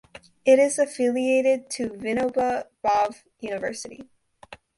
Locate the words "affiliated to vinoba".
0.79-2.65